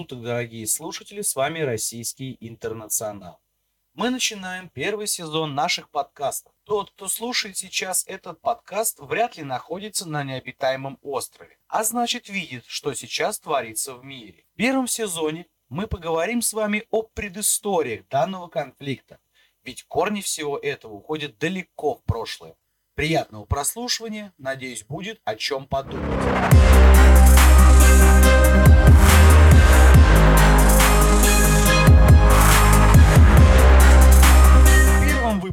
[0.00, 3.38] суток, дорогие слушатели, с вами Российский Интернационал.
[3.92, 6.54] Мы начинаем первый сезон наших подкастов.
[6.64, 12.64] Тот, кто слушает сейчас этот подкаст, вряд ли находится на необитаемом острове, а значит видит,
[12.66, 14.46] что сейчас творится в мире.
[14.54, 19.18] В первом сезоне мы поговорим с вами о предысториях данного конфликта,
[19.64, 22.56] ведь корни всего этого уходят далеко в прошлое.
[22.94, 26.99] Приятного прослушивания, надеюсь, будет о чем подумать.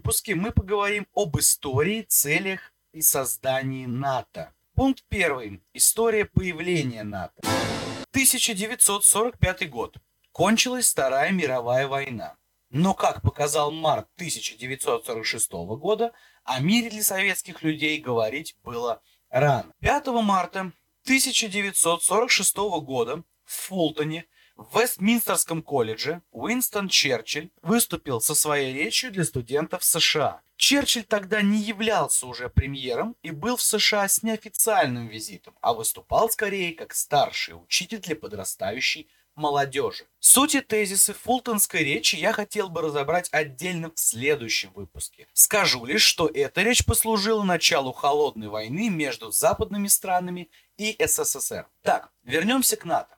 [0.07, 4.53] Выпуске мы поговорим об истории, целях и создании НАТО.
[4.73, 5.61] Пункт первый.
[5.73, 7.41] История появления НАТО.
[8.11, 9.97] 1945 год.
[10.31, 12.37] Кончилась Вторая мировая война.
[12.69, 16.13] Но, как показал март 1946 года,
[16.45, 19.73] о мире для советских людей говорить было рано.
[19.81, 20.71] 5 марта
[21.03, 24.25] 1946 года в Фултоне
[24.57, 30.41] в Вестминстерском колледже Уинстон Черчилль выступил со своей речью для студентов США.
[30.55, 36.31] Черчилль тогда не являлся уже премьером и был в США с неофициальным визитом, а выступал
[36.31, 40.07] скорее как старший учитель для подрастающей молодежи.
[40.19, 45.27] Сути тезисы фултонской речи я хотел бы разобрать отдельно в следующем выпуске.
[45.33, 51.67] Скажу лишь, что эта речь послужила началу холодной войны между западными странами и СССР.
[51.83, 53.16] Так, вернемся к НАТО.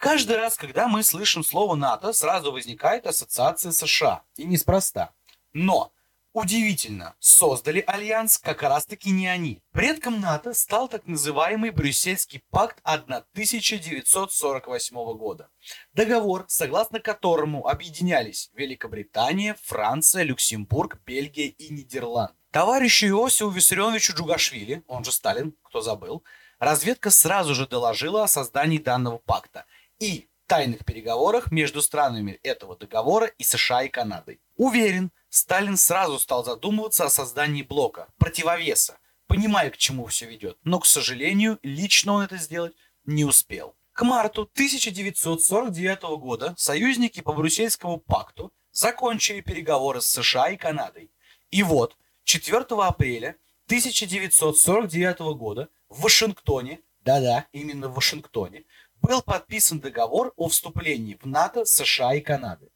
[0.00, 4.22] Каждый раз, когда мы слышим слово НАТО, сразу возникает ассоциация США.
[4.36, 5.12] И неспроста.
[5.52, 5.92] Но,
[6.32, 9.62] удивительно, создали альянс как раз таки не они.
[9.72, 15.50] Предком НАТО стал так называемый Брюссельский пакт 1948 года.
[15.92, 22.32] Договор, согласно которому объединялись Великобритания, Франция, Люксембург, Бельгия и Нидерланд.
[22.52, 26.24] Товарищу Иосифу Виссарионовичу Джугашвили, он же Сталин, кто забыл,
[26.58, 29.66] разведка сразу же доложила о создании данного пакта–
[30.00, 34.40] и тайных переговорах между странами этого договора и США и Канадой.
[34.56, 40.80] Уверен, Сталин сразу стал задумываться о создании блока, противовеса, понимая, к чему все ведет, но,
[40.80, 42.74] к сожалению, лично он это сделать
[43.04, 43.76] не успел.
[43.92, 51.12] К марту 1949 года союзники по Брюссельскому пакту закончили переговоры с США и Канадой.
[51.50, 53.36] И вот, 4 апреля
[53.66, 58.64] 1949 года в Вашингтоне, да-да, именно в Вашингтоне,
[59.02, 62.70] был подписан договор о вступлении в НАТО США и Канады.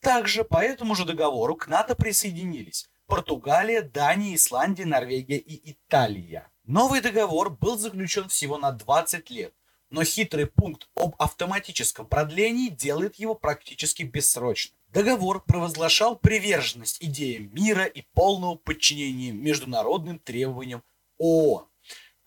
[0.00, 6.50] Также по этому же договору к НАТО присоединились Португалия, Дания, Исландия, Норвегия и Италия.
[6.64, 9.54] Новый договор был заключен всего на 20 лет,
[9.90, 14.76] но хитрый пункт об автоматическом продлении делает его практически бессрочным.
[14.88, 20.82] Договор провозглашал приверженность идеям мира и полного подчинения международным требованиям
[21.18, 21.67] ООН.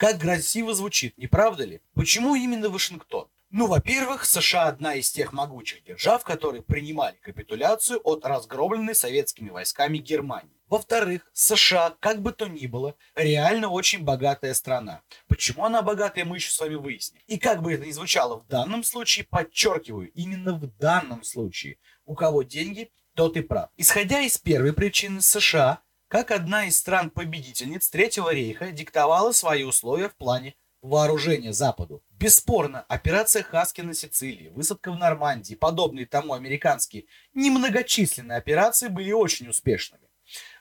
[0.01, 1.79] Как красиво звучит, не правда ли?
[1.93, 3.27] Почему именно Вашингтон?
[3.51, 9.99] Ну, во-первых, США одна из тех могучих держав, которые принимали капитуляцию от разгромленной советскими войсками
[9.99, 10.59] Германии.
[10.67, 15.03] Во-вторых, США, как бы то ни было, реально очень богатая страна.
[15.27, 17.21] Почему она богатая, мы еще с вами выясним.
[17.27, 22.15] И как бы это ни звучало в данном случае, подчеркиваю, именно в данном случае, у
[22.15, 23.69] кого деньги, тот и прав.
[23.77, 30.15] Исходя из первой причины, США как одна из стран-победительниц Третьего рейха диктовала свои условия в
[30.15, 32.03] плане вооружения Западу.
[32.09, 39.47] Бесспорно, операция Хаски на Сицилии, высадка в Нормандии, подобные тому американские немногочисленные операции были очень
[39.47, 40.03] успешными.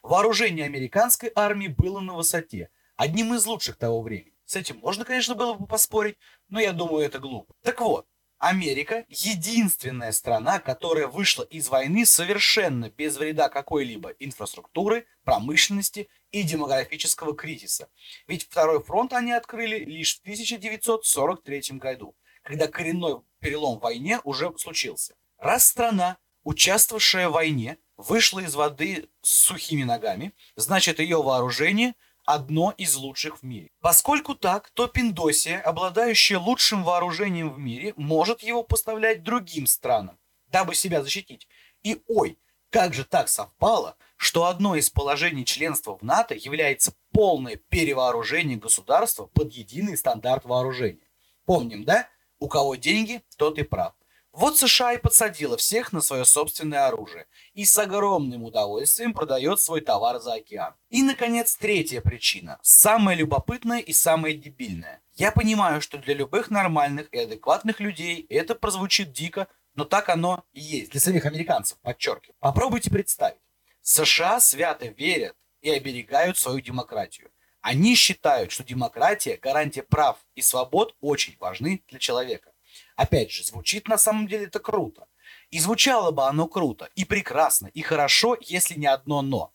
[0.05, 4.37] Вооружение американской армии было на высоте, одним из лучших того времени.
[4.45, 6.17] С этим можно, конечно, было бы поспорить,
[6.49, 7.55] но я думаю, это глупо.
[7.63, 8.07] Так вот,
[8.41, 17.37] Америка единственная страна, которая вышла из войны совершенно без вреда какой-либо инфраструктуры, промышленности и демографического
[17.37, 17.91] кризиса.
[18.27, 24.51] Ведь второй фронт они открыли лишь в 1943 году, когда коренной перелом в войне уже
[24.57, 25.17] случился.
[25.37, 31.95] Раз страна, участвовавшая в войне, вышла из воды с сухими ногами, значит ее вооружение–
[32.35, 33.71] одно из лучших в мире.
[33.81, 40.19] Поскольку так, то Пиндосия, обладающая лучшим вооружением в мире, может его поставлять другим странам,
[40.49, 41.49] дабы себя защитить.
[41.83, 42.39] И ой,
[42.71, 49.27] как же так совпало, что одно из положений членства в НАТО является полное перевооружение государства
[49.27, 51.09] под единый стандарт вооружения.
[51.47, 52.09] Помним, да?
[52.39, 53.95] У кого деньги, тот и прав.
[54.33, 59.81] Вот США и подсадила всех на свое собственное оружие и с огромным удовольствием продает свой
[59.81, 60.75] товар за океан.
[60.89, 65.03] И, наконец, третья причина, самая любопытная и самая дебильная.
[65.15, 70.45] Я понимаю, что для любых нормальных и адекватных людей это прозвучит дико, но так оно
[70.53, 70.93] и есть.
[70.93, 72.37] Для самих американцев, подчеркиваю.
[72.39, 73.41] Попробуйте представить.
[73.83, 77.31] США свято верят и оберегают свою демократию.
[77.63, 82.53] Они считают, что демократия, гарантия прав и свобод очень важны для человека.
[83.01, 85.07] Опять же, звучит на самом деле это круто.
[85.51, 89.55] И звучало бы оно круто, и прекрасно, и хорошо, если не одно «но».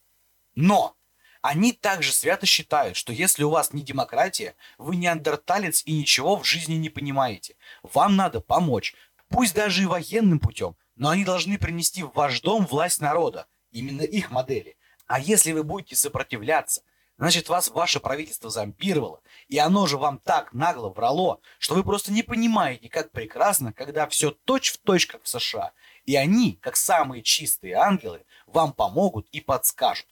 [0.56, 0.98] Но!
[1.44, 6.44] Они также свято считают, что если у вас не демократия, вы неандерталец и ничего в
[6.44, 7.56] жизни не понимаете.
[7.84, 8.96] Вам надо помочь,
[9.30, 14.02] пусть даже и военным путем, но они должны принести в ваш дом власть народа, именно
[14.02, 14.76] их модели.
[15.06, 16.82] А если вы будете сопротивляться,
[17.18, 22.12] значит вас ваше правительство зомбировало, и оно же вам так нагло врало, что вы просто
[22.12, 25.72] не понимаете, как прекрасно, когда все точь-в-точь, как в США.
[26.06, 30.08] И они, как самые чистые ангелы, вам помогут и подскажут.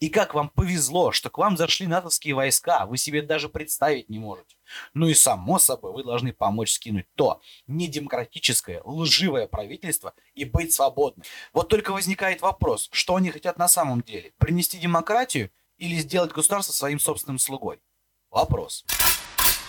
[0.00, 4.18] И как вам повезло, что к вам зашли натовские войска, вы себе даже представить не
[4.18, 4.56] можете.
[4.94, 11.24] Ну и само собой, вы должны помочь скинуть то недемократическое, лживое правительство и быть свободным.
[11.52, 14.32] Вот только возникает вопрос, что они хотят на самом деле?
[14.38, 17.80] Принести демократию или сделать государство своим собственным слугой?
[18.30, 18.84] Вопрос.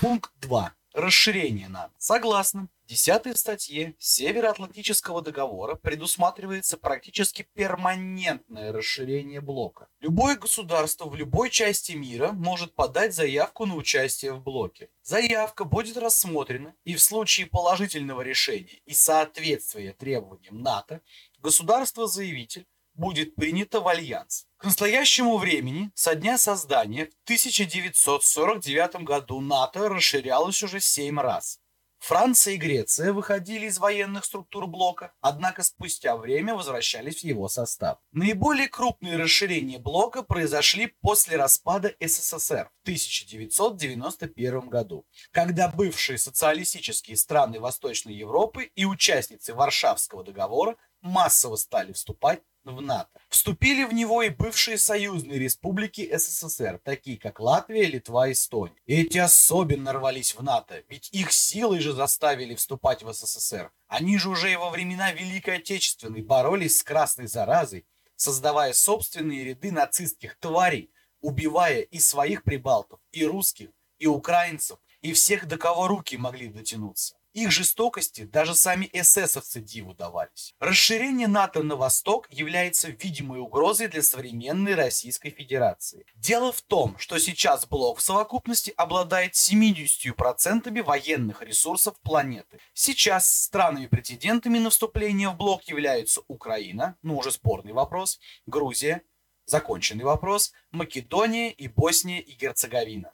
[0.02, 0.76] Пункт 2.
[0.94, 1.94] Расширение НАТО.
[1.98, 9.88] Согласно 10 статье Североатлантического договора предусматривается практически перманентное расширение блока.
[10.02, 14.90] Любое государство в любой части мира может подать заявку на участие в блоке.
[15.04, 21.00] Заявка будет рассмотрена и в случае положительного решения и соответствия требованиям НАТО
[21.40, 24.46] государство-заявитель будет принято в альянс.
[24.58, 31.62] К настоящему времени, со дня создания, в 1949 году НАТО расширялось уже 7 раз.
[32.02, 38.00] Франция и Греция выходили из военных структур блока, однако спустя время возвращались в его состав.
[38.12, 47.60] Наиболее крупные расширения блока произошли после распада СССР в 1991 году, когда бывшие социалистические страны
[47.60, 53.20] Восточной Европы и участницы Варшавского договора массово стали вступать в НАТО.
[53.30, 58.76] Вступили в него и бывшие союзные республики СССР, такие как Латвия, Литва и Эстония.
[58.86, 63.72] Эти особенно рвались в НАТО, ведь их силой же заставили вступать в СССР.
[63.88, 69.72] Они же уже и во времена Великой Отечественной боролись с красной заразой, создавая собственные ряды
[69.72, 76.18] нацистских тварей, убивая и своих прибалтов, и русских, и украинцев, и всех, до кого руки
[76.18, 77.16] могли дотянуться.
[77.34, 80.54] Их жестокости даже сами эсэсовцы диву давались.
[80.60, 86.06] Расширение НАТО на восток является видимой угрозой для современной Российской Федерации.
[86.16, 92.60] Дело в том, что сейчас блок в совокупности обладает 70% военных ресурсов планеты.
[92.74, 99.04] Сейчас странами-претендентами на вступление в блок являются Украина, ну уже спорный вопрос, Грузия,
[99.46, 103.12] законченный вопрос, Македония и Босния и Герцеговина.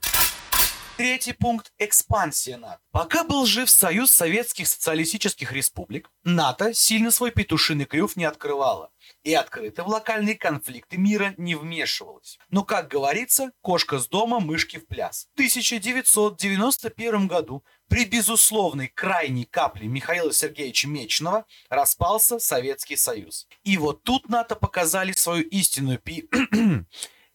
[0.98, 2.80] Третий пункт– экспансия НАТО.
[2.90, 8.90] Пока был жив Союз Советских Социалистических Республик, НАТО сильно свой петушиный клюв не открывало
[9.24, 12.40] и открыто в локальные конфликты мира не вмешивалось.
[12.50, 15.28] Но, как говорится, кошка с дома, мышки в пляс.
[15.34, 23.48] В 1991 году при безусловной крайней капле Михаила Сергеевича Мечного распался Советский Союз.
[23.64, 26.28] И вот тут НАТО показали свою истинную пи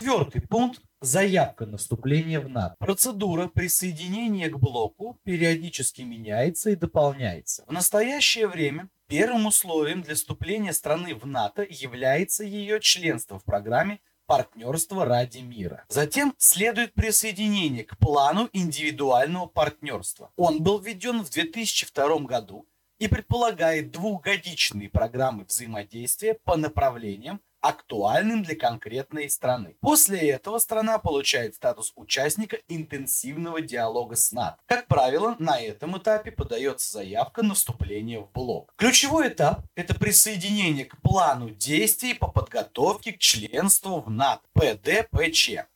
[0.00, 2.74] Четвертый пункт Заявка на вступление в НАТО.
[2.78, 7.64] Процедура присоединения к блоку периодически меняется и дополняется.
[7.66, 14.00] В настоящее время первым условием для вступления страны в НАТО является ее членство в программе
[14.30, 15.84] партнерство ради мира.
[15.88, 20.30] Затем следует присоединение к плану индивидуального партнерства.
[20.36, 22.64] Он был введен в 2002 году
[23.00, 29.76] и предполагает двухгодичные программы взаимодействия по направлениям, актуальным для конкретной страны.
[29.80, 34.58] После этого страна получает статус участника интенсивного диалога с НАТО.
[34.66, 38.72] Как правило, на этом этапе подается заявка на вступление в блок.
[38.76, 45.66] Ключевой этап– это присоединение к плану действий по подготовке к членству в НАТО ПДПЧ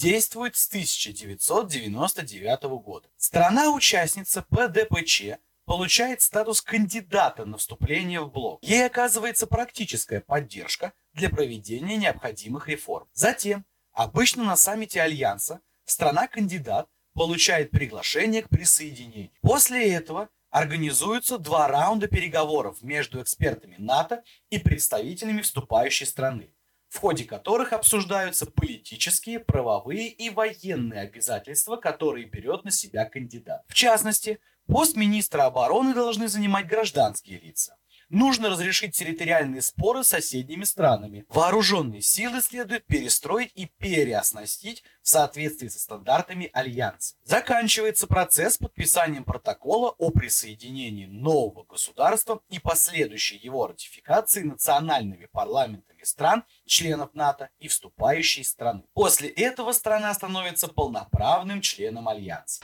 [0.00, 3.06] действует с 1999 года.
[3.18, 5.36] Страна-участница ПДПЧ
[5.70, 8.58] получает статус кандидата на вступление в блок.
[8.60, 13.08] Ей оказывается практическая поддержка для проведения необходимых реформ.
[13.12, 19.30] Затем, обычно на саммите Альянса, страна-кандидат получает приглашение к присоединению.
[19.42, 26.52] После этого организуются два раунда переговоров между экспертами НАТО и представителями вступающей страны,
[26.88, 33.62] в ходе которых обсуждаются политические, правовые и военные обязательства, которые берет на себя кандидат.
[33.68, 37.76] В частности, пост министра обороны должны занимать гражданские лица.
[38.08, 41.24] Нужно разрешить территориальные споры с соседними странами.
[41.28, 47.14] Вооруженные силы следует перестроить и переоснастить в соответствии со стандартами Альянса.
[47.22, 56.42] Заканчивается процесс подписанием протокола о присоединении нового государства и последующей его ратификации национальными парламентами стран,
[56.66, 58.82] членов НАТО и вступающей страны.
[58.92, 62.60] После этого страна становится полноправным членом Альянса.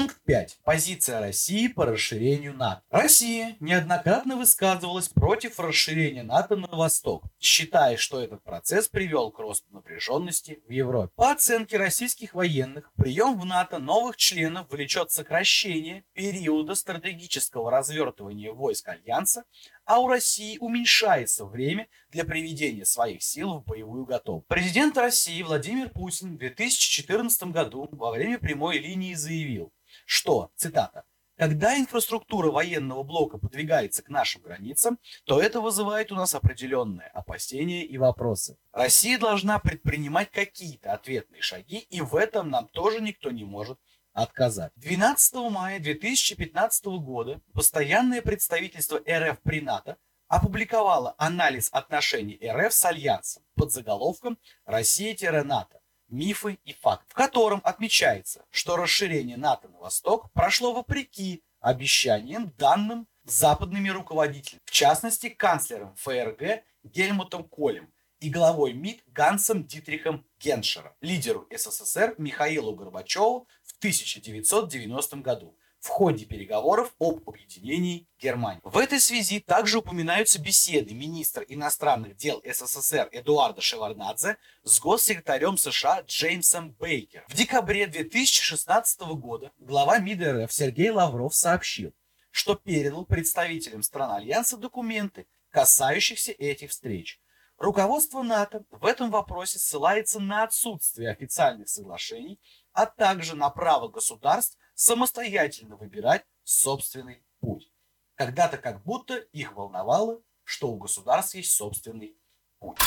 [0.00, 0.60] Пункт 5.
[0.64, 2.80] Позиция России по расширению НАТО.
[2.88, 9.66] Россия неоднократно высказывалась против расширения НАТО на восток, считая, что этот процесс привел к росту
[9.70, 11.12] напряженности в Европе.
[11.16, 18.88] По оценке российских военных, прием в НАТО новых членов влечет сокращение периода стратегического развертывания войск
[18.88, 19.44] Альянса,
[19.84, 24.48] а у России уменьшается время для приведения своих сил в боевую готовность.
[24.48, 29.70] Президент России Владимир Путин в 2014 году во время прямой линии заявил,
[30.06, 31.04] что, цитата,
[31.40, 37.82] когда инфраструктура военного блока подвигается к нашим границам, то это вызывает у нас определенные опасения
[37.82, 38.58] и вопросы.
[38.72, 43.78] Россия должна предпринимать какие-то ответные шаги, и в этом нам тоже никто не может
[44.12, 44.72] отказать.
[44.76, 49.96] 12 мая 2015 года постоянное представительство РФ при НАТО
[50.28, 55.79] опубликовало анализ отношений РФ с Альянсом под заголовком «Россия-НАТО
[56.10, 63.06] мифы и факт, в котором отмечается, что расширение НАТО на восток прошло вопреки обещаниям, данным
[63.24, 71.46] западными руководителями, в частности канцлером ФРГ Гельмутом Колем и главой МИД Гансом Дитрихом Геншером, лидеру
[71.50, 78.60] СССР Михаилу Горбачеву в 1990 году в ходе переговоров об объединении Германии.
[78.64, 86.02] В этой связи также упоминаются беседы министра иностранных дел СССР Эдуарда Шеварнадзе с госсекретарем США
[86.06, 87.24] Джеймсом Бейкер.
[87.28, 91.94] В декабре 2016 года глава МИД РФ Сергей Лавров сообщил,
[92.30, 97.20] что передал представителям стран Альянса документы, касающихся этих встреч.
[97.56, 102.40] Руководство НАТО в этом вопросе ссылается на отсутствие официальных соглашений,
[102.72, 107.70] а также на право государств самостоятельно выбирать собственный путь.
[108.14, 112.16] Когда-то как будто их волновало, что у государств есть собственный
[112.58, 112.78] путь.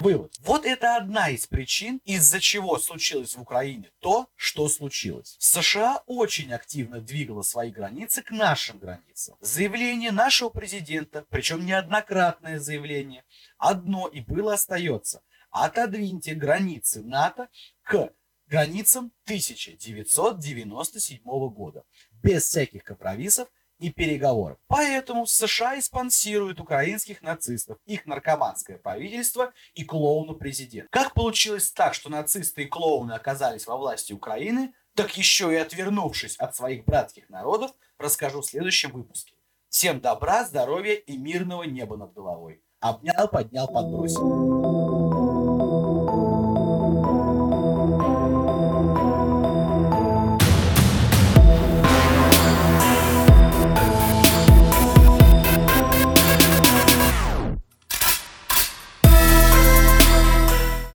[0.00, 0.34] Вывод.
[0.40, 5.36] Вот это одна из причин, из-за чего случилось в Украине то, что случилось.
[5.38, 9.36] США очень активно двигала свои границы к нашим границам.
[9.40, 13.24] Заявление нашего президента, причем неоднократное заявление,
[13.56, 15.22] одно и было остается.
[15.50, 17.48] Отодвиньте границы НАТО
[17.84, 18.12] к
[18.46, 21.20] границам 1997
[21.50, 21.84] года,
[22.22, 23.48] без всяких компромиссов
[23.78, 24.58] и переговоров.
[24.66, 30.88] Поэтому США и спонсируют украинских нацистов, их наркоманское правительство и клоуну президент.
[30.90, 36.36] Как получилось так, что нацисты и клоуны оказались во власти Украины, так еще и отвернувшись
[36.36, 39.34] от своих братских народов, расскажу в следующем выпуске.
[39.68, 42.62] Всем добра, здоровья и мирного неба над головой.
[42.80, 45.03] Обнял, поднял, подбросил.